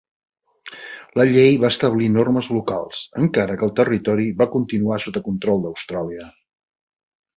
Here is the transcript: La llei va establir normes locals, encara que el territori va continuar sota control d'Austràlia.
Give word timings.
La 1.19 1.25
llei 1.33 1.59
va 1.63 1.69
establir 1.73 2.07
normes 2.15 2.49
locals, 2.55 3.01
encara 3.25 3.59
que 3.61 3.67
el 3.69 3.75
territori 3.83 4.29
va 4.41 4.49
continuar 4.57 4.99
sota 5.05 5.23
control 5.29 5.63
d'Austràlia. 5.67 6.27